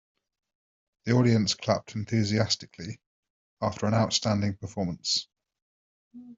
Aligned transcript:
The 1.05 1.11
audience 1.11 1.53
clapped 1.53 1.93
enthusiastically 1.93 2.99
after 3.61 3.85
an 3.85 3.93
outstanding 3.93 4.55
performance. 4.55 5.27